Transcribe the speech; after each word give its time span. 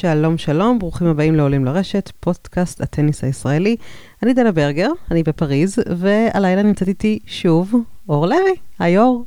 שלום 0.00 0.38
שלום, 0.38 0.78
ברוכים 0.78 1.06
הבאים 1.06 1.34
לעולים 1.34 1.64
לרשת, 1.64 2.12
פודקאסט 2.20 2.80
הטניס 2.80 3.24
הישראלי. 3.24 3.76
אני 4.22 4.34
דנה 4.34 4.52
ברגר, 4.52 4.90
אני 5.10 5.22
בפריז, 5.22 5.78
והלילה 5.96 6.62
נמצאת 6.62 6.88
איתי 6.88 7.18
שוב 7.26 7.74
אור 8.08 8.26
לוי. 8.26 8.54
היי 8.78 8.98
אור. 8.98 9.24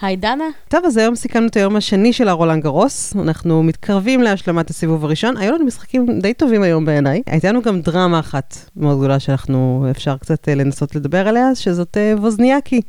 היי 0.00 0.16
דנה. 0.16 0.44
טוב, 0.68 0.84
אז 0.84 0.96
היום 0.96 1.14
סיכמנו 1.14 1.46
את 1.46 1.56
היום 1.56 1.76
השני 1.76 2.12
של 2.12 2.28
הרולנד 2.28 2.62
גרוס. 2.62 3.16
אנחנו 3.16 3.62
מתקרבים 3.62 4.22
להשלמת 4.22 4.70
הסיבוב 4.70 5.04
הראשון. 5.04 5.36
היו 5.36 5.54
לנו 5.54 5.64
משחקים 5.64 6.20
די 6.20 6.34
טובים 6.34 6.62
היום 6.62 6.84
בעיניי. 6.84 7.22
הייתה 7.26 7.48
לנו 7.48 7.62
גם 7.62 7.80
דרמה 7.80 8.20
אחת 8.20 8.56
מאוד 8.76 8.98
גדולה 8.98 9.18
שאנחנו, 9.18 9.86
אפשר 9.90 10.16
קצת 10.16 10.48
אה, 10.48 10.54
לנסות 10.54 10.94
לדבר 10.94 11.28
עליה, 11.28 11.54
שזאת 11.54 11.96
אה, 11.96 12.14
ווזניאקי. 12.16 12.80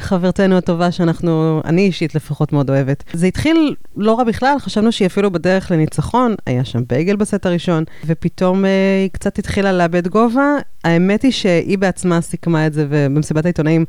חברתנו 0.00 0.56
הטובה 0.56 0.90
שאנחנו, 0.90 1.60
אני 1.64 1.82
אישית 1.82 2.14
לפחות 2.14 2.52
מאוד 2.52 2.70
אוהבת. 2.70 3.04
זה 3.12 3.26
התחיל 3.26 3.74
לא 3.96 4.18
רע 4.18 4.24
בכלל, 4.24 4.54
חשבנו 4.58 4.92
שהיא 4.92 5.06
אפילו 5.06 5.30
בדרך 5.30 5.70
לניצחון, 5.70 6.34
היה 6.46 6.64
שם 6.64 6.82
בייגל 6.88 7.16
בסט 7.16 7.46
הראשון, 7.46 7.84
ופתאום 8.06 8.64
אה, 8.64 8.70
היא 9.02 9.10
קצת 9.12 9.38
התחילה 9.38 9.72
לאבד 9.72 10.08
גובה. 10.08 10.56
האמת 10.84 11.22
היא 11.22 11.32
שהיא 11.32 11.78
בעצמה 11.78 12.20
סיכמה 12.20 12.66
את 12.66 12.72
זה 12.72 12.86
במסיבת 12.90 13.44
העיתונאים, 13.44 13.84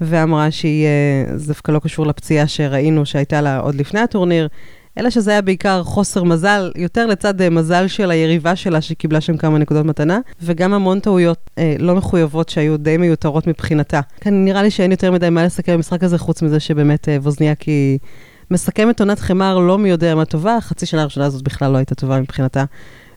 ואמרה 0.00 0.50
שהיא, 0.50 0.86
אה, 0.86 1.36
זה 1.36 1.46
דווקא 1.48 1.72
לא 1.72 1.78
קשור 1.78 2.06
לפציעה 2.06 2.46
שראינו 2.46 3.06
שהייתה 3.06 3.40
לה 3.40 3.58
עוד 3.58 3.74
לפני 3.74 4.00
הטורניר. 4.00 4.48
אלא 5.00 5.10
שזה 5.10 5.30
היה 5.30 5.42
בעיקר 5.42 5.82
חוסר 5.82 6.24
מזל, 6.24 6.72
יותר 6.76 7.06
לצד 7.06 7.42
אה, 7.42 7.50
מזל 7.50 7.86
של 7.86 8.10
היריבה 8.10 8.56
שלה, 8.56 8.80
שקיבלה 8.80 9.20
שם 9.20 9.36
כמה 9.36 9.58
נקודות 9.58 9.86
מתנה, 9.86 10.18
וגם 10.42 10.74
המון 10.74 11.00
טעויות 11.00 11.50
אה, 11.58 11.76
לא 11.78 11.94
מחויבות 11.94 12.48
שהיו 12.48 12.76
די 12.76 12.96
מיותרות 12.96 13.46
מבחינתה. 13.46 14.00
כאן 14.20 14.44
נראה 14.44 14.62
לי 14.62 14.70
שאין 14.70 14.90
יותר 14.90 15.12
מדי 15.12 15.30
מה 15.30 15.44
לסכם 15.44 15.72
במשחק 15.72 16.04
הזה, 16.04 16.18
חוץ 16.18 16.42
מזה 16.42 16.60
שבאמת 16.60 17.08
אה, 17.08 17.16
ווזניאקי 17.16 17.98
מסכמת 18.50 19.00
עונת 19.00 19.18
חמר 19.18 19.58
לא 19.58 19.78
מי 19.78 19.88
יודע 19.88 20.14
מה 20.14 20.24
טובה, 20.24 20.56
החצי 20.56 20.86
שנה 20.86 21.02
הראשונה 21.02 21.26
הזאת 21.26 21.42
בכלל 21.42 21.72
לא 21.72 21.76
הייתה 21.76 21.94
טובה 21.94 22.20
מבחינתה. 22.20 22.64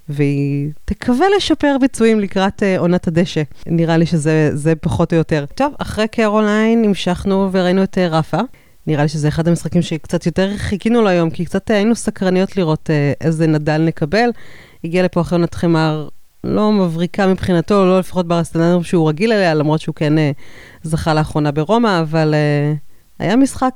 והיא 0.10 0.70
תקווה 0.86 1.26
לשפר 1.38 1.78
ביצועים 1.82 2.20
לקראת 2.20 2.64
uh, 2.64 2.80
עונת 2.80 3.08
הדשא. 3.08 3.42
נראה 3.68 3.98
לי 3.98 4.06
שזה 4.06 4.74
פחות 4.82 5.14
או 5.14 5.18
יותר. 5.18 5.46
טוב, 5.56 5.74
אחרי 5.78 6.08
קרוליין 6.08 6.86
המשכנו 6.86 7.50
וראינו 7.52 7.84
את 7.84 7.98
uh, 7.98 8.14
רפה. 8.14 8.40
נראה 8.88 9.04
לי 9.04 9.10
שזה 9.10 9.28
אחד 9.28 9.48
המשחקים 9.48 9.82
שקצת 9.82 10.26
יותר 10.26 10.58
חיכינו 10.58 11.02
לו 11.02 11.10
היום, 11.10 11.30
כי 11.30 11.46
קצת 11.46 11.70
היינו 11.70 11.96
סקרניות 11.96 12.58
לראות 12.58 12.90
אה, 12.90 13.14
איזה 13.22 13.48
נדל 13.48 13.78
נקבל. 13.78 14.30
הגיע 14.84 15.04
לפה 15.04 15.22
אחרי 15.22 15.38
עונת 15.38 15.56
חמר 15.56 16.10
לא 16.44 16.72
מבריקה 16.72 17.28
מבחינתו, 17.28 17.86
לא 17.86 18.00
לפחות 18.00 18.28
ברסטנדרם 18.28 18.84
שהוא 18.84 19.10
רגיל 19.10 19.32
אליה, 19.32 19.54
למרות 19.54 19.82
שהוא 19.82 19.96
כן 19.96 20.18
אה, 20.18 20.32
זכה 20.84 21.14
לאחרונה 21.14 21.52
ברומא, 21.52 22.00
אבל 22.02 22.34
אה, 22.34 22.74
היה 23.20 23.36
משחק 23.36 23.74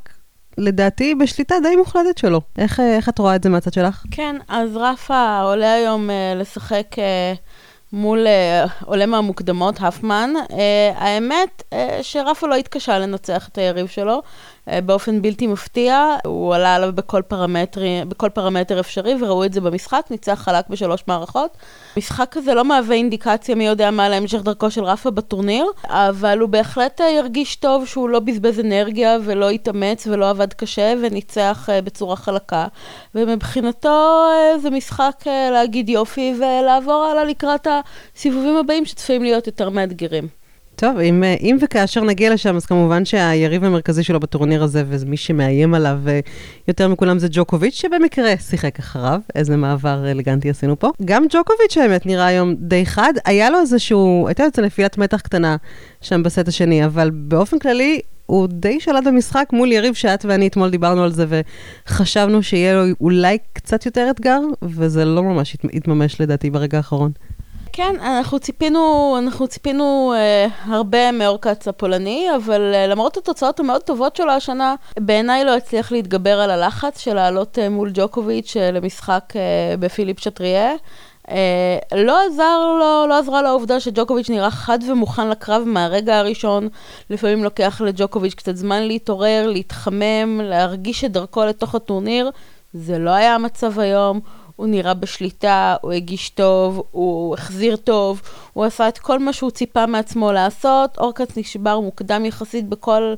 לדעתי 0.57 1.15
בשליטה 1.15 1.55
די 1.63 1.75
מוחלטת 1.75 2.17
שלו. 2.17 2.41
איך, 2.57 2.79
איך 2.79 3.09
את 3.09 3.19
רואה 3.19 3.35
את 3.35 3.43
זה 3.43 3.49
מהצד 3.49 3.73
שלך? 3.73 4.03
כן, 4.11 4.35
אז 4.47 4.75
רפה 4.75 5.41
עולה 5.41 5.73
היום 5.73 6.09
uh, 6.09 6.39
לשחק 6.39 6.87
uh, 6.93 7.37
מול 7.93 8.27
uh, 8.27 8.85
עולה 8.85 9.05
מהמוקדמות, 9.05 9.75
הפמן. 9.81 10.29
Uh, 10.49 10.53
האמת 10.95 11.63
uh, 11.73 11.75
שרפה 12.01 12.47
לא 12.47 12.55
התקשה 12.55 12.99
לנצח 12.99 13.47
את 13.47 13.57
היריב 13.57 13.87
שלו. 13.87 14.21
אה, 14.69 14.81
באופן 14.81 15.21
בלתי 15.21 15.47
מפתיע, 15.47 16.15
הוא 16.25 16.55
עלה 16.55 16.75
עליו 16.75 16.91
בכל, 16.95 17.21
בכל 18.07 18.29
פרמטר 18.29 18.79
אפשרי, 18.79 19.15
וראו 19.21 19.45
את 19.45 19.53
זה 19.53 19.61
במשחק, 19.61 20.05
ניצח 20.11 20.41
חלק 20.43 20.69
בשלוש 20.69 21.03
מערכות. 21.07 21.57
המשחק 21.95 22.37
הזה 22.37 22.53
לא 22.53 22.65
מהווה 22.65 22.95
אינדיקציה 22.95 23.55
מי 23.55 23.67
יודע 23.67 23.91
מה 23.91 24.09
להמשך 24.09 24.41
דרכו 24.41 24.71
של 24.71 24.83
רפה 24.83 25.11
בטורניר, 25.11 25.65
אבל 25.83 26.39
הוא 26.39 26.49
בהחלט 26.49 27.01
אה, 27.01 27.09
ירגיש 27.09 27.55
טוב 27.55 27.85
שהוא 27.85 28.09
לא 28.09 28.19
בזבז 28.19 28.59
אנרגיה 28.59 29.17
ולא 29.23 29.49
התאמץ 29.49 30.07
ולא 30.07 30.29
עבד 30.29 30.53
קשה 30.53 30.93
וניצח 31.01 31.69
אה, 31.69 31.81
בצורה 31.81 32.15
חלקה. 32.15 32.67
ומבחינתו 33.15 34.27
זה 34.61 34.69
משחק 34.69 35.23
להגיד 35.51 35.89
יופי 35.89 36.33
ולעבור 36.39 37.07
הלאה 37.11 37.23
לקראת 37.23 37.67
הסיבובים 38.15 38.57
הבאים 38.57 38.85
שצפויים 38.85 39.23
להיות 39.23 39.47
יותר 39.47 39.69
מאתגרים. 39.69 40.46
טוב, 40.79 40.97
אם, 40.97 41.23
אה, 41.23 41.35
אם 41.41 41.57
וכאשר 41.61 42.03
נגיע 42.03 42.33
לשם, 42.33 42.55
אז 42.55 42.65
כמובן 42.65 43.05
שהיריב 43.05 43.63
המרכזי 43.63 44.03
שלו 44.03 44.19
בטורניר 44.19 44.63
הזה, 44.63 44.83
ומי 44.87 45.17
שמאיים 45.17 45.73
עליו 45.73 45.99
אה, 46.07 46.19
יותר 46.67 46.87
מכולם 46.87 47.19
זה 47.19 47.27
ג'וקוביץ', 47.31 47.73
שבמקרה 47.75 48.37
שיחק 48.37 48.79
אחריו, 48.79 49.21
איזה 49.35 49.57
מעבר 49.57 50.11
אלגנטי 50.11 50.49
עשינו 50.49 50.79
פה. 50.79 50.91
גם 51.05 51.25
ג'וקוביץ' 51.29 51.77
האמת 51.77 52.05
נראה 52.05 52.25
היום 52.25 52.55
די 52.59 52.85
חד, 52.85 53.13
היה 53.25 53.49
לו 53.49 53.59
איזשהו, 53.59 54.27
הייתה 54.27 54.43
יוצא 54.43 54.61
נפילת 54.61 54.97
מתח 54.97 55.21
קטנה 55.21 55.55
שם 56.01 56.23
בסט 56.23 56.47
השני, 56.47 56.85
אבל 56.85 57.09
באופן 57.13 57.59
כללי, 57.59 57.99
הוא 58.25 58.47
די 58.47 58.79
שלט 58.79 59.03
במשחק 59.07 59.49
מול 59.53 59.71
יריב 59.71 59.93
שאת 59.93 60.25
ואני 60.25 60.47
אתמול 60.47 60.69
דיברנו 60.69 61.03
על 61.03 61.11
זה, 61.11 61.25
וחשבנו 61.87 62.43
שיהיה 62.43 62.73
לו 62.73 62.93
אולי 63.01 63.37
קצת 63.53 63.85
יותר 63.85 64.07
אתגר, 64.09 64.39
וזה 64.61 65.05
לא 65.05 65.23
ממש 65.23 65.57
התממש 65.73 66.21
לדעתי 66.21 66.49
ברגע 66.49 66.77
האחרון. 66.77 67.11
כן, 67.77 67.95
אנחנו 68.01 68.39
ציפינו, 68.39 69.15
אנחנו 69.19 69.47
ציפינו 69.47 70.13
אה, 70.15 70.47
הרבה 70.65 71.11
מאורקץ 71.11 71.67
הפולני, 71.67 72.27
אבל 72.35 72.71
אה, 72.73 72.87
למרות 72.87 73.17
התוצאות 73.17 73.59
המאוד 73.59 73.81
טובות 73.81 74.15
שלו 74.15 74.31
השנה, 74.31 74.75
בעיניי 74.99 75.45
לא 75.45 75.55
הצליח 75.55 75.91
להתגבר 75.91 76.39
על 76.39 76.51
הלחץ 76.51 76.99
של 76.99 77.13
לעלות 77.13 77.59
אה, 77.59 77.69
מול 77.69 77.91
ג'וקוביץ' 77.93 78.57
אה, 78.57 78.71
למשחק 78.71 79.33
אה, 79.35 79.77
בפיליפ 79.79 80.19
שטריה. 80.19 80.71
אה, 81.29 81.77
לא 81.95 82.25
עזר 82.27 82.59
לו, 82.79 83.07
לא 83.09 83.19
עזרה 83.19 83.41
לו 83.41 83.47
העובדה 83.47 83.79
שג'וקוביץ' 83.79 84.29
נראה 84.29 84.51
חד 84.51 84.79
ומוכן 84.89 85.29
לקרב 85.29 85.63
מהרגע 85.65 86.19
הראשון. 86.19 86.67
לפעמים 87.09 87.43
לוקח 87.43 87.81
לג'וקוביץ' 87.81 88.33
קצת 88.33 88.55
זמן 88.55 88.83
להתעורר, 88.83 89.47
להתחמם, 89.47 90.41
להרגיש 90.43 91.03
את 91.03 91.11
דרכו 91.11 91.45
לתוך 91.45 91.75
הטורניר. 91.75 92.31
זה 92.73 92.99
לא 92.99 93.09
היה 93.09 93.35
המצב 93.35 93.79
היום. 93.79 94.19
הוא 94.57 94.67
נראה 94.67 94.93
בשליטה, 94.93 95.75
הוא 95.81 95.91
הגיש 95.91 96.29
טוב, 96.29 96.83
הוא 96.91 97.33
החזיר 97.33 97.75
טוב, 97.75 98.21
הוא 98.53 98.65
עשה 98.65 98.87
את 98.87 98.97
כל 98.97 99.19
מה 99.19 99.33
שהוא 99.33 99.51
ציפה 99.51 99.85
מעצמו 99.85 100.31
לעשות. 100.31 100.97
אורקץ 100.97 101.37
נשבר 101.37 101.79
מוקדם 101.79 102.25
יחסית 102.25 102.69
בכל, 102.69 103.13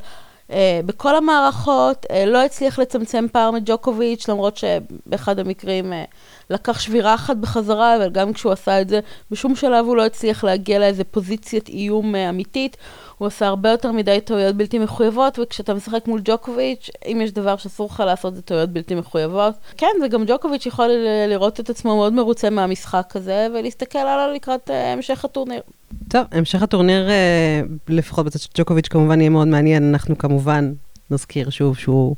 בכל 0.85 1.15
המערכות, 1.15 2.05
אה, 2.11 2.25
לא 2.25 2.43
הצליח 2.43 2.79
לצמצם 2.79 3.25
פער 3.31 3.51
מג'וקוביץ', 3.51 4.29
למרות 4.29 4.57
שבאחד 4.57 5.39
המקרים 5.39 5.93
אה, 5.93 6.03
לקח 6.49 6.79
שבירה 6.79 7.15
אחת 7.15 7.37
בחזרה, 7.37 7.95
אבל 7.95 8.09
גם 8.09 8.33
כשהוא 8.33 8.51
עשה 8.51 8.81
את 8.81 8.89
זה, 8.89 8.99
בשום 9.31 9.55
שלב 9.55 9.85
הוא 9.85 9.95
לא 9.95 10.05
הצליח 10.05 10.43
להגיע 10.43 10.79
לאיזה 10.79 11.03
פוזיציית 11.03 11.67
איום 11.67 12.15
אה, 12.15 12.29
אמיתית. 12.29 12.77
הוא 13.17 13.25
עושה 13.25 13.47
הרבה 13.47 13.69
יותר 13.69 13.91
מדי 13.91 14.21
טעויות 14.21 14.55
בלתי 14.55 14.79
מחויבות, 14.79 15.39
וכשאתה 15.39 15.73
משחק 15.73 16.07
מול 16.07 16.21
ג'וקוביץ', 16.23 16.89
אם 17.05 17.21
יש 17.23 17.31
דבר 17.31 17.57
שאסור 17.57 17.89
לך 17.91 18.03
לעשות 18.05 18.35
זה 18.35 18.41
טעויות 18.41 18.69
בלתי 18.69 18.95
מחויבות. 18.95 19.53
כן, 19.77 19.87
וגם 20.05 20.23
ג'וקוביץ' 20.27 20.65
יכול 20.65 20.89
לראות 21.27 21.59
את 21.59 21.69
עצמו 21.69 21.95
מאוד 21.95 22.13
מרוצה 22.13 22.49
מהמשחק 22.49 23.15
הזה, 23.15 23.47
ולהסתכל 23.53 23.99
עליו 23.99 24.29
לקראת 24.35 24.69
המשך 24.73 25.25
הטורניר. 25.25 25.61
טוב, 26.09 26.25
המשך 26.31 26.63
הטורניר, 26.63 27.07
uh, 27.07 27.69
לפחות 27.87 28.25
בצד 28.25 28.39
של 28.39 28.49
ג'וקוביץ', 28.57 28.87
כמובן 28.87 29.21
יהיה 29.21 29.29
מאוד 29.29 29.47
מעניין. 29.47 29.89
אנחנו 29.89 30.17
כמובן 30.17 30.73
נזכיר 31.11 31.49
שוב 31.49 31.77
שהוא... 31.77 32.15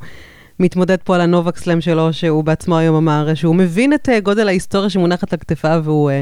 מתמודד 0.60 0.98
פה 1.04 1.16
על 1.16 1.22
הנובק 1.22 1.58
סלאם 1.58 1.82
שלו, 1.82 2.14
שהוא 2.14 2.44
בעצמו 2.44 2.78
היום 2.78 2.96
אמר 2.96 3.36
שהוא 3.36 3.56
מבין 3.56 3.94
את 3.94 4.10
uh, 4.10 4.22
גודל 4.24 4.48
ההיסטוריה 4.48 4.90
שמונחת 4.90 5.34
על 5.34 5.40
כתפיו, 5.40 5.82
והוא 5.84 6.12
uh, 6.12 6.14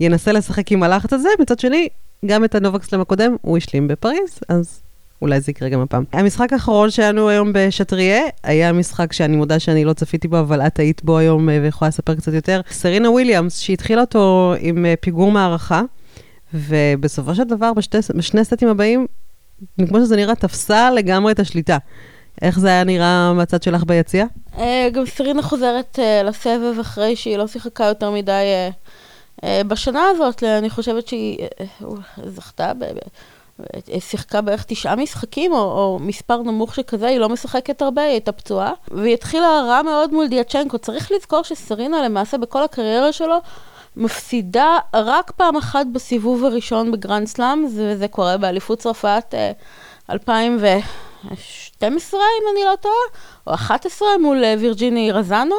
ינסה 0.00 0.32
לשחק 0.32 0.72
עם 0.72 0.82
הלחץ 0.82 1.12
הזה. 1.12 1.28
מצד 1.40 1.58
שני, 1.58 1.88
גם 2.26 2.44
את 2.44 2.54
הנובק 2.54 2.82
סלאם 2.82 3.00
הקודם 3.00 3.36
הוא 3.42 3.56
השלים 3.56 3.88
בפריז, 3.88 4.38
אז 4.48 4.82
אולי 5.22 5.40
זה 5.40 5.50
יקרה 5.50 5.68
גם 5.68 5.80
הפעם. 5.80 6.04
המשחק 6.12 6.52
האחרון 6.52 6.90
שלנו 6.90 7.28
היום 7.28 7.52
בשטריה, 7.54 8.22
היה 8.42 8.72
משחק 8.72 9.12
שאני 9.12 9.36
מודה 9.36 9.58
שאני 9.58 9.84
לא 9.84 9.92
צפיתי 9.92 10.28
בו, 10.28 10.40
אבל 10.40 10.60
את 10.60 10.78
היית 10.78 11.04
בו 11.04 11.18
היום 11.18 11.48
אה, 11.48 11.58
ויכולה 11.62 11.88
לספר 11.88 12.14
קצת 12.14 12.32
יותר. 12.32 12.60
סרינה 12.70 13.10
וויליאמס, 13.10 13.58
שהתחילה 13.58 14.00
אותו 14.00 14.54
עם 14.60 14.86
אה, 14.86 14.94
פיגור 15.00 15.30
מערכה, 15.30 15.82
ובסופו 16.54 17.34
של 17.34 17.44
דבר, 17.44 17.72
בשתי, 17.72 17.98
בשני 18.16 18.44
סטים 18.44 18.68
הבאים, 18.68 19.06
כמו 19.88 19.98
שזה 19.98 20.16
נראה, 20.16 20.34
תפסה 20.34 20.90
לגמרי 20.90 21.32
את 21.32 21.40
השליטה. 21.40 21.78
איך 22.42 22.58
זה 22.58 22.68
היה 22.68 22.84
נראה 22.84 23.32
מהצד 23.32 23.62
שלך 23.62 23.84
ביציע? 23.84 24.26
אה, 24.58 24.88
גם 24.92 25.06
סרינה 25.06 25.42
חוזרת 25.42 25.98
לסבב 26.24 26.80
אחרי 26.80 27.16
שהיא 27.16 27.36
לא 27.36 27.46
שיחקה 27.46 27.84
יותר 27.84 28.10
מדי 28.10 28.44
אה, 29.44 29.64
בשנה 29.64 30.08
הזאת, 30.08 30.42
אני 30.42 30.70
חושבת 30.70 31.08
שהיא 31.08 31.38
אה, 31.40 31.66
אה, 31.82 31.88
זכתה, 32.28 32.72
שיחקה 33.98 34.40
בערך 34.40 34.64
תשעה 34.68 34.96
משחקים, 34.96 35.52
או, 35.52 35.58
או 35.58 35.98
מספר 36.00 36.42
נמוך 36.42 36.74
שכזה, 36.74 37.06
היא 37.06 37.18
לא 37.18 37.28
משחקת 37.28 37.82
הרבה, 37.82 38.02
היא 38.02 38.10
הייתה 38.10 38.32
פצועה. 38.32 38.72
והיא 38.90 39.14
התחילה 39.14 39.46
רע 39.68 39.82
מאוד 39.82 40.12
מול 40.12 40.28
דיאצ'נקו. 40.28 40.78
צריך 40.78 41.12
לזכור 41.12 41.42
שסרינה 41.42 42.02
למעשה 42.02 42.38
בכל 42.38 42.62
הקריירה 42.64 43.12
שלו 43.12 43.36
מפסידה 43.96 44.78
רק 44.94 45.30
פעם 45.30 45.56
אחת 45.56 45.86
בסיבוב 45.92 46.44
הראשון 46.44 46.92
בגרנד 46.92 47.26
סלאם, 47.26 47.64
וזה 47.64 48.08
קורה 48.08 48.36
באליפות 48.36 48.78
צרפת 48.78 49.34
2012, 50.10 52.20
אם 52.20 52.56
אני 52.56 52.64
לא 52.64 52.76
טועה, 52.76 52.94
או 53.46 53.54
11 53.54 54.08
מול 54.20 54.42
וירג'יני 54.58 55.12
רזאנו. 55.12 55.56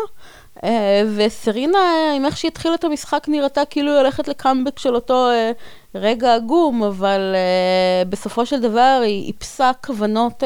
אה, 0.64 1.02
וסרינה, 1.16 2.14
עם 2.16 2.26
איך 2.26 2.38
שהיא 2.38 2.52
התחילה 2.52 2.76
את 2.76 2.84
המשחק, 2.84 3.26
נראתה 3.28 3.66
כאילו 3.66 3.92
היא 3.92 3.98
הולכת 3.98 4.28
לקאמבק 4.28 4.80
של 4.80 4.96
אותו 4.96 5.30
אה, 5.30 5.52
רגע 5.96 6.36
עגום, 6.36 6.84
אבל 6.84 7.36
אה, 7.36 8.06
בסופו 8.10 8.46
של 8.46 8.62
דבר 8.62 9.02
היא 9.04 9.28
איפסה 9.28 9.72
כוונות 9.86 10.44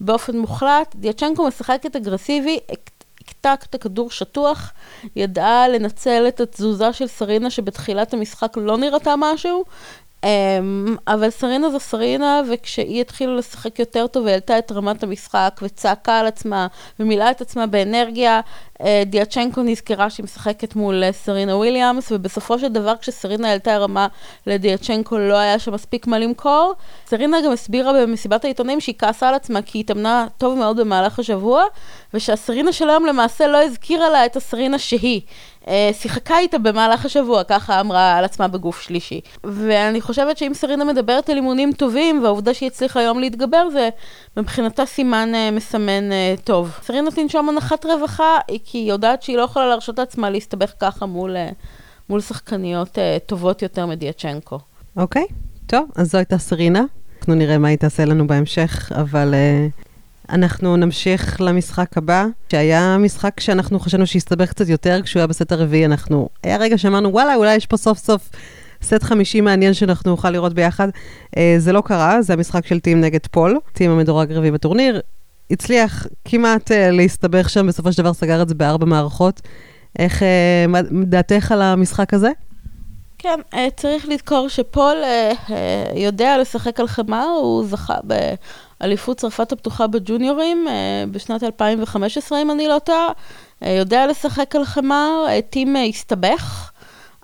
באופן 0.00 0.38
מוחלט. 0.38 0.94
דיאצ'נקו 0.94 1.46
משחקת 1.46 1.96
אגרסיבי, 1.96 2.58
טק, 3.42 3.64
את 3.70 3.74
הכדור 3.74 4.10
שטוח, 4.10 4.72
ידעה 5.16 5.68
לנצל 5.68 6.24
את 6.28 6.40
התזוזה 6.40 6.92
של 6.92 7.06
סרינה 7.06 7.50
שבתחילת 7.50 8.14
המשחק 8.14 8.56
לא 8.56 8.78
נראתה 8.78 9.14
משהו, 9.18 9.64
אבל 11.06 11.30
סרינה 11.30 11.70
זו 11.70 11.80
סרינה, 11.80 12.42
וכשהיא 12.50 13.00
התחילה 13.00 13.34
לשחק 13.34 13.78
יותר 13.78 14.06
טוב, 14.06 14.26
היא 14.26 14.32
העלתה 14.32 14.58
את 14.58 14.72
רמת 14.72 15.02
המשחק, 15.02 15.60
וצעקה 15.62 16.18
על 16.18 16.26
עצמה, 16.26 16.66
ומילאה 17.00 17.30
את 17.30 17.40
עצמה 17.40 17.66
באנרגיה, 17.66 18.40
uh, 18.74 18.84
דיאצ'נקו 19.06 19.62
נזכרה 19.62 20.10
שהיא 20.10 20.24
משחקת 20.24 20.76
מול 20.76 21.04
uh, 21.08 21.12
סרינה 21.12 21.56
וויליאמס, 21.56 22.12
ובסופו 22.12 22.58
של 22.58 22.68
דבר 22.68 22.94
כשסרינה 22.96 23.48
העלתה 23.48 23.78
רמה 23.78 24.06
לדיאצ'נקו 24.46 25.18
לא 25.18 25.36
היה 25.36 25.58
שם 25.58 25.74
מספיק 25.74 26.06
מה 26.06 26.18
למכור. 26.18 26.72
סרינה 27.06 27.40
גם 27.44 27.52
הסבירה 27.52 27.92
במסיבת 27.92 28.44
העיתונאים 28.44 28.80
שהיא 28.80 28.94
כעסה 28.98 29.28
על 29.28 29.34
עצמה, 29.34 29.62
כי 29.62 29.78
היא 29.78 29.84
התאמנה 29.84 30.26
טוב 30.38 30.58
מאוד 30.58 30.80
במהלך 30.80 31.18
השבוע, 31.18 31.64
ושהסרינה 32.14 32.72
של 32.72 32.90
היום 32.90 33.06
למעשה 33.06 33.46
לא 33.46 33.62
הזכירה 33.62 34.10
לה 34.10 34.26
את 34.26 34.36
הסרינה 34.36 34.78
שהיא. 34.78 35.20
אה, 35.68 35.90
שיחקה 35.92 36.38
איתה 36.38 36.58
במהלך 36.58 37.04
השבוע, 37.04 37.44
ככה 37.44 37.80
אמרה 37.80 38.16
על 38.16 38.24
עצמה 38.24 38.48
בגוף 38.48 38.80
שלישי. 38.80 39.20
ואני 39.44 40.00
חושבת 40.00 40.38
שאם 40.38 40.54
סרינה 40.54 40.84
מדברת 40.84 41.30
על 41.30 41.36
אימונים 41.36 41.72
טובים, 41.72 42.22
והעובדה 42.22 42.54
שהיא 42.54 42.66
הצליחה 42.66 43.00
היום 43.00 43.18
להתגבר, 43.18 43.70
זה 43.72 43.88
מבחינתה 44.36 44.86
סימן 44.86 45.32
uh, 45.32 45.54
מסמן 45.54 46.10
uh, 46.10 46.40
טוב. 46.40 46.78
סרינה 46.82 47.10
תנשום 47.10 47.48
הנחת 47.48 47.86
רווחה, 47.86 48.38
כי 48.64 48.78
היא 48.78 48.88
יודעת 48.88 49.22
שהיא 49.22 49.36
לא 49.36 49.42
יכולה 49.42 49.66
להרשות 49.66 49.98
לעצמה 49.98 50.30
להסתבך 50.30 50.72
ככה 50.78 51.06
מול, 51.06 51.36
מול 52.08 52.20
שחקניות 52.20 52.98
טובות 53.26 53.62
יותר 53.62 53.86
מדיאצ'נקו. 53.86 54.58
אוקיי, 54.96 55.22
okay. 55.22 55.34
טוב, 55.66 55.88
אז 55.96 56.10
זו 56.10 56.18
הייתה 56.18 56.38
סרינה. 56.38 56.82
אנחנו 57.18 57.34
נראה 57.34 57.58
מה 57.58 57.68
היא 57.68 57.78
תעשה 57.78 58.04
לנו 58.04 58.26
בהמשך, 58.26 58.92
אבל... 58.94 59.34
Uh... 59.34 59.91
אנחנו 60.32 60.76
נמשיך 60.76 61.40
למשחק 61.40 61.98
הבא, 61.98 62.26
שהיה 62.48 62.98
משחק 62.98 63.40
שאנחנו 63.40 63.80
חשבנו 63.80 64.06
שהסתבך 64.06 64.50
קצת 64.50 64.68
יותר 64.68 65.00
כשהוא 65.02 65.20
היה 65.20 65.26
בסט 65.26 65.52
הרביעי, 65.52 65.84
אנחנו... 65.84 66.28
היה 66.42 66.56
רגע 66.56 66.78
שאמרנו, 66.78 67.12
וואלה, 67.12 67.34
אולי 67.34 67.54
יש 67.54 67.66
פה 67.66 67.76
סוף 67.76 67.98
סוף 67.98 68.30
סט 68.82 69.02
חמישי 69.02 69.40
מעניין 69.40 69.74
שאנחנו 69.74 70.10
נוכל 70.10 70.30
לראות 70.30 70.54
ביחד. 70.54 70.88
Uh, 70.88 71.38
זה 71.58 71.72
לא 71.72 71.80
קרה, 71.80 72.22
זה 72.22 72.32
המשחק 72.32 72.66
של 72.66 72.80
טים 72.80 73.00
נגד 73.00 73.26
פול, 73.30 73.58
טים 73.72 73.90
המדורג 73.90 74.32
רביעי 74.32 74.50
בטורניר. 74.50 75.00
הצליח 75.50 76.06
כמעט 76.24 76.70
uh, 76.70 76.74
להסתבך 76.74 77.50
שם, 77.50 77.66
בסופו 77.66 77.92
של 77.92 78.02
דבר 78.02 78.12
סגר 78.12 78.42
את 78.42 78.48
זה 78.48 78.54
בארבע 78.54 78.86
מערכות. 78.86 79.40
איך, 79.98 80.22
uh, 80.22 81.04
דעתך 81.04 81.52
על 81.52 81.62
המשחק 81.62 82.14
הזה? 82.14 82.30
כן, 83.18 83.40
צריך 83.76 84.08
לזכור 84.08 84.48
שפול 84.48 84.96
יודע 85.94 86.38
לשחק 86.38 86.80
על 86.80 86.88
חמר, 86.88 87.26
הוא 87.42 87.66
זכה 87.66 87.94
אליפות 88.82 89.16
צרפת 89.16 89.52
הפתוחה 89.52 89.86
בג'וניורים 89.86 90.68
אה, 90.68 91.04
בשנת 91.10 91.42
2015, 91.42 92.42
אם 92.42 92.50
אני 92.50 92.68
לא 92.68 92.78
טועה. 92.78 93.08
אה, 93.62 93.70
יודע 93.70 94.06
לשחק 94.06 94.56
על 94.56 94.64
חמר, 94.64 95.24
אה, 95.28 95.40
טים 95.50 95.76
הסתבך, 95.88 96.70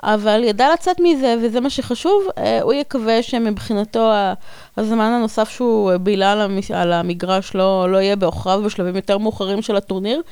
אבל 0.03 0.45
ידע 0.45 0.73
לצאת 0.73 0.97
מזה, 1.01 1.35
וזה 1.43 1.61
מה 1.61 1.71
שחשוב. 1.71 2.23
הוא 2.63 2.73
יקווה 2.73 3.23
שמבחינתו 3.23 4.11
הזמן 4.77 5.05
הנוסף 5.05 5.49
שהוא 5.49 5.93
בילה 5.97 6.33
על 6.75 6.93
המגרש 6.93 7.55
לא, 7.55 7.93
לא 7.93 7.99
יהיה 7.99 8.17
בעוכריו 8.17 8.63
בשלבים 8.63 8.97
יותר 8.97 9.19
מאוחרים 9.19 9.63
של 9.63 9.77
הטורניר. 9.77 10.23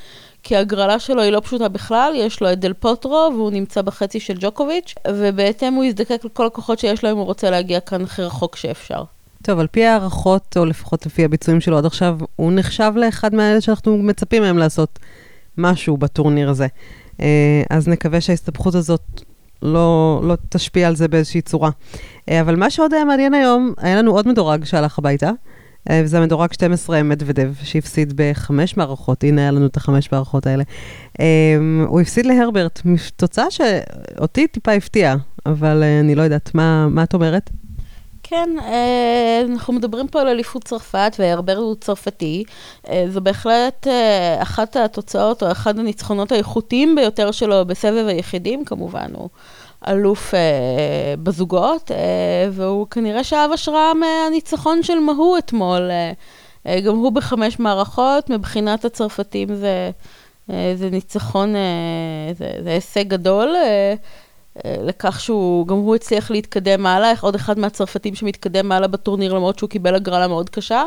כי 0.43 0.55
ההגרלה 0.55 0.99
שלו 0.99 1.21
היא 1.21 1.31
לא 1.31 1.39
פשוטה 1.39 1.67
בכלל, 1.67 2.13
יש 2.15 2.41
לו 2.41 2.51
את 2.51 2.59
דל 2.59 2.73
פוטרו 2.73 3.29
והוא 3.33 3.51
נמצא 3.51 3.81
בחצי 3.81 4.19
של 4.19 4.33
ג'וקוביץ', 4.39 4.95
ובהתאם 5.07 5.73
הוא 5.73 5.83
יזדקק 5.83 6.25
לכל 6.25 6.47
הכוחות 6.47 6.79
שיש 6.79 7.03
לו 7.03 7.11
אם 7.11 7.17
הוא 7.17 7.25
רוצה 7.25 7.49
להגיע 7.49 7.79
כאן 7.79 8.03
הכי 8.03 8.21
רחוק 8.21 8.55
שאפשר. 8.55 9.03
טוב, 9.47 9.59
על 9.59 9.67
פי 9.67 9.85
הערכות, 9.85 10.57
או 10.57 10.65
לפחות 10.65 11.05
לפי 11.05 11.25
הביצועים 11.25 11.61
שלו 11.61 11.77
עד 11.77 11.85
עכשיו, 11.85 12.17
הוא 12.35 12.51
נחשב 12.51 12.93
לאחד 12.95 13.35
מהאלה 13.35 13.61
שאנחנו 13.61 13.97
מצפים 13.97 14.43
מהם 14.43 14.57
לעשות 14.57 14.99
משהו 15.57 15.97
בטורניר 15.97 16.49
הזה. 16.49 16.67
אה, 17.21 17.63
אז 17.69 17.87
נקווה 17.87 18.21
שההסתבכות 18.21 18.75
הזאת 18.75 19.21
לא, 19.61 20.21
לא 20.23 20.37
תשפיע 20.49 20.87
על 20.87 20.95
זה 20.95 21.07
באיזושהי 21.07 21.41
צורה. 21.41 21.69
אה, 22.29 22.41
אבל 22.41 22.55
מה 22.55 22.69
שעוד 22.69 22.93
היה 22.93 23.05
מעניין 23.05 23.33
היום, 23.33 23.73
היה 23.77 23.95
לנו 23.95 24.11
עוד 24.11 24.27
מדורג 24.27 24.63
שהלך 24.63 24.99
הביתה, 24.99 25.31
אה, 25.89 26.01
וזה 26.03 26.17
המדורג 26.17 26.53
12 26.53 27.03
מדוודב, 27.03 27.53
שהפסיד 27.63 28.13
בחמש 28.15 28.77
מערכות, 28.77 29.23
הנה 29.23 29.41
היה 29.41 29.51
לנו 29.51 29.65
את 29.65 29.77
החמש 29.77 30.11
מערכות 30.11 30.47
האלה. 30.47 30.63
הוא 31.87 32.01
הפסיד 32.01 32.25
להרברט, 32.25 32.81
תוצאה 33.15 33.45
שאותי 33.51 34.47
טיפה 34.47 34.71
הפתיעה, 34.71 35.15
אבל 35.45 35.83
אני 35.83 36.15
לא 36.15 36.21
יודעת, 36.21 36.51
מה, 36.55 36.87
מה 36.89 37.03
את 37.03 37.13
אומרת? 37.13 37.49
כן, 38.29 38.49
אה, 38.59 39.41
אנחנו 39.51 39.73
מדברים 39.73 40.07
פה 40.07 40.21
על 40.21 40.27
אליפות 40.27 40.63
צרפת, 40.63 41.15
והרבר 41.19 41.55
הוא 41.55 41.75
צרפתי. 41.75 42.43
אה, 42.89 43.05
זו 43.09 43.21
בהחלט 43.21 43.87
אה, 43.87 44.41
אחת 44.41 44.75
התוצאות, 44.75 45.43
או 45.43 45.51
אחד 45.51 45.79
הניצחונות 45.79 46.31
האיכותיים 46.31 46.95
ביותר 46.95 47.31
שלו 47.31 47.65
בסבב 47.65 48.05
היחידים, 48.07 48.65
כמובן, 48.65 49.11
הוא 49.13 49.29
אלוף 49.87 50.33
בזוגות, 51.23 51.91
והוא 52.51 52.87
כנראה 52.87 53.23
שאב 53.23 53.51
השראה 53.53 53.93
מהניצחון 53.93 54.83
של 54.83 54.99
מהו 54.99 55.37
אתמול. 55.37 55.89
גם 56.85 56.95
הוא 56.95 57.11
בחמש 57.11 57.59
מערכות, 57.59 58.29
מבחינת 58.29 58.85
הצרפתים 58.85 59.55
זה, 59.55 59.91
זה 60.47 60.89
ניצחון, 60.91 61.53
זה, 62.37 62.51
זה 62.63 62.69
הישג 62.69 63.07
גדול. 63.07 63.55
לכך 64.65 65.19
שהוא, 65.19 65.67
גם 65.67 65.75
הוא 65.75 65.95
הצליח 65.95 66.31
להתקדם 66.31 66.83
מעלה, 66.83 67.13
עוד 67.21 67.35
אחד 67.35 67.59
מהצרפתים 67.59 68.15
שמתקדם 68.15 68.69
מעלה 68.69 68.87
בטורניר 68.87 69.33
למרות 69.33 69.59
שהוא 69.59 69.69
קיבל 69.69 69.95
הגרלה 69.95 70.27
מאוד 70.27 70.49
קשה, 70.49 70.83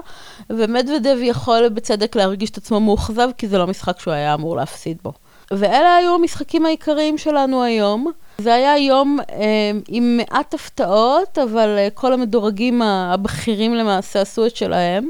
ומדוודב 0.51 1.17
יכול 1.23 1.69
בצדק 1.69 2.17
להרגיש 2.17 2.51
את 2.51 2.57
עצמו 2.57 2.81
מאוכזב, 2.81 3.29
כי 3.39 3.49
זה 3.49 3.59
לא 3.59 3.67
משחק 3.67 4.01
שהוא 4.01 4.15
היה 4.15 4.35
אמור 4.35 4.57
להפסיד 4.57 4.97
בו. 5.03 5.13
ואלה 5.51 5.97
היו 5.97 6.15
המשחקים 6.15 6.67
העיקריים 6.67 7.19
שלנו 7.19 7.63
היום. 7.63 8.13
זה 8.39 8.55
היה 8.55 8.79
יום 8.79 9.19
אה, 9.33 9.71
עם 9.89 10.17
מעט 10.17 10.55
הפתעות, 10.55 11.39
אבל 11.39 11.77
אה, 11.79 11.89
כל 11.95 12.13
המדורגים 12.13 12.83
הבכירים 12.83 13.75
למעשה 13.75 14.21
עשו 14.21 14.47
את 14.47 14.57
שלהם. 14.57 15.09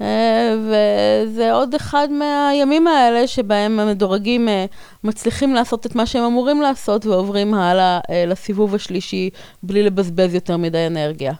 אה, 0.00 0.54
וזה 1.22 1.52
עוד 1.52 1.74
אחד 1.74 2.08
מהימים 2.10 2.86
האלה 2.86 3.26
שבהם 3.26 3.80
המדורגים 3.80 4.48
אה, 4.48 4.64
מצליחים 5.04 5.54
לעשות 5.54 5.86
את 5.86 5.94
מה 5.94 6.06
שהם 6.06 6.24
אמורים 6.24 6.62
לעשות 6.62 7.06
ועוברים 7.06 7.54
הלאה 7.54 8.00
אה, 8.10 8.24
לסיבוב 8.26 8.74
השלישי 8.74 9.30
בלי 9.62 9.82
לבזבז 9.82 10.34
יותר 10.34 10.56
מדי 10.56 10.86
אנרגיה. 10.86 11.32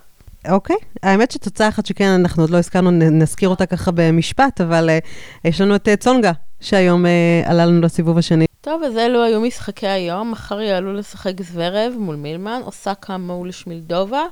אוקיי, 0.48 0.76
okay. 0.76 0.98
האמת 1.02 1.30
שתוצאה 1.30 1.68
אחת 1.68 1.86
שכן, 1.86 2.08
אנחנו 2.08 2.42
עוד 2.42 2.50
לא 2.50 2.58
הזכרנו, 2.58 2.90
נזכיר 2.90 3.48
אותה 3.48 3.66
ככה 3.66 3.90
במשפט, 3.94 4.60
אבל 4.60 4.90
uh, 4.90 5.06
יש 5.44 5.60
לנו 5.60 5.76
את 5.76 5.88
uh, 5.88 5.96
צונגה, 5.96 6.32
שהיום 6.60 7.04
uh, 7.04 7.08
עלה 7.50 7.66
לנו 7.66 7.80
לסיבוב 7.80 8.18
השני. 8.18 8.46
טוב, 8.60 8.82
אז 8.82 8.96
אלו 8.96 9.22
היו 9.22 9.40
משחקי 9.40 9.86
היום, 9.86 10.30
מחר 10.30 10.60
יעלו 10.60 10.92
לשחק 10.92 11.42
זוורב 11.42 11.92
מול 11.98 12.16
מילמן, 12.16 12.60
אוסקה 12.64 13.16
מול 13.16 13.50
שמידלובה, 13.50 14.22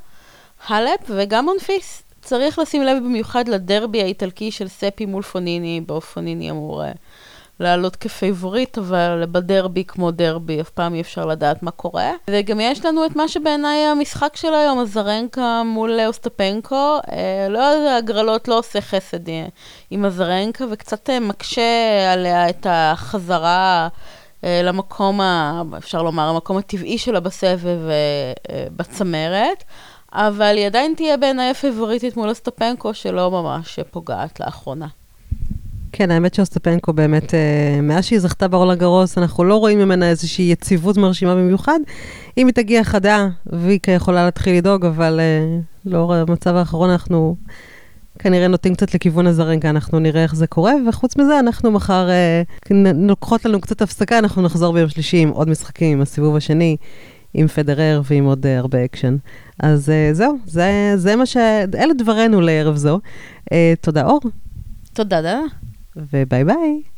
הלפ 0.68 1.00
וגם 1.08 1.44
מונפיס. 1.44 2.02
צריך 2.26 2.58
לשים 2.58 2.82
לב 2.82 2.98
במיוחד 3.04 3.48
לדרבי 3.48 4.02
האיטלקי 4.02 4.50
של 4.50 4.68
ספי 4.68 5.06
מול 5.06 5.22
פוניני, 5.22 5.80
בו 5.86 6.00
פוניני 6.00 6.50
אמור 6.50 6.82
uh, 6.82 6.86
לעלות 7.60 7.96
כפייבוריט, 7.96 8.78
אבל 8.78 9.24
בדרבי 9.32 9.84
כמו 9.84 10.10
דרבי, 10.10 10.60
אף 10.60 10.70
פעם 10.70 10.94
אי 10.94 11.00
אפשר 11.00 11.26
לדעת 11.26 11.62
מה 11.62 11.70
קורה. 11.70 12.10
וגם 12.30 12.60
יש 12.60 12.84
לנו 12.84 13.06
את 13.06 13.16
מה 13.16 13.28
שבעיניי 13.28 13.78
המשחק 13.78 14.36
של 14.36 14.54
היום, 14.54 14.78
אזרנקה 14.78 15.62
מול 15.64 16.00
אוסטפנקו. 16.06 16.98
Uh, 17.06 17.10
לא 17.50 17.90
הגרלות 17.98 18.48
לא 18.48 18.58
עושה 18.58 18.80
חסד 18.80 19.26
uh, 19.26 19.30
עם 19.90 20.04
הזרנקה, 20.04 20.64
וקצת 20.70 21.10
uh, 21.10 21.20
מקשה 21.20 22.12
עליה 22.12 22.48
את 22.48 22.66
החזרה. 22.70 23.88
למקום, 24.42 25.20
ה, 25.20 25.62
אפשר 25.78 26.02
לומר, 26.02 26.28
המקום 26.28 26.56
הטבעי 26.56 26.98
שלה 26.98 27.20
בסבב 27.20 27.78
בצמרת. 28.76 29.64
אבל 30.16 30.54
היא 30.56 30.66
עדיין 30.66 30.94
תהיה 30.96 31.16
בעיניי 31.16 31.50
הפייבוריטית 31.50 32.16
מול 32.16 32.32
אסטפנקו, 32.32 32.94
שלא 32.94 33.30
ממש 33.30 33.78
פוגעת 33.90 34.40
לאחרונה. 34.40 34.86
כן, 35.92 36.10
האמת 36.10 36.34
שאוסטפנקו 36.34 36.92
באמת, 36.92 37.34
אה, 37.34 37.80
מאז 37.82 38.04
שהיא 38.04 38.18
זכתה 38.18 38.48
ברולנד 38.48 38.78
גרוס, 38.78 39.18
אנחנו 39.18 39.44
לא 39.44 39.56
רואים 39.56 39.78
ממנה 39.78 40.08
איזושהי 40.08 40.44
יציבות 40.52 40.96
מרשימה 40.96 41.34
במיוחד. 41.34 41.78
אם 42.38 42.46
היא 42.46 42.54
תגיע 42.54 42.84
חדה, 42.84 43.28
ויקה 43.46 43.92
יכולה 43.92 44.24
להתחיל 44.24 44.56
לדאוג, 44.56 44.84
אבל 44.84 45.20
אה, 45.20 45.58
לאור 45.84 46.14
המצב 46.14 46.56
האחרון 46.56 46.90
אנחנו 46.90 47.36
כנראה 48.18 48.48
נוטים 48.48 48.74
קצת 48.74 48.94
לכיוון 48.94 49.26
אזרנקה, 49.26 49.70
אנחנו 49.70 49.98
נראה 49.98 50.22
איך 50.22 50.34
זה 50.34 50.46
קורה, 50.46 50.72
וחוץ 50.88 51.16
מזה, 51.16 51.38
אנחנו 51.38 51.70
מחר, 51.70 52.08
אה, 52.10 52.42
לוקחות 52.94 53.44
לנו 53.44 53.60
קצת 53.60 53.82
הפסקה, 53.82 54.18
אנחנו 54.18 54.42
נחזור 54.42 54.72
ביום 54.72 54.88
שלישי 54.88 55.16
עם 55.16 55.28
עוד 55.28 55.48
משחקים, 55.48 56.00
הסיבוב 56.00 56.36
השני, 56.36 56.76
עם 57.34 57.46
פדרר 57.46 58.00
ועם 58.04 58.24
עוד 58.24 58.46
uh, 58.46 58.48
הרבה 58.48 58.84
אקשן. 58.84 59.16
אז 59.58 59.88
uh, 59.88 60.14
זהו, 60.14 60.38
זה, 60.46 60.92
זה 60.96 61.16
מה 61.16 61.26
ש... 61.26 61.36
אלה 61.74 61.94
דברינו 61.98 62.40
לערב 62.40 62.76
זו. 62.76 63.00
Uh, 63.44 63.54
תודה, 63.80 64.06
אור. 64.06 64.20
תודה, 64.92 65.22
דנה. 65.22 65.42
וביי 65.96 66.44
ביי. 66.44 66.95